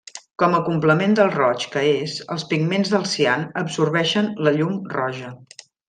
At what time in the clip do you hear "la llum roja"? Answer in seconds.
4.49-5.33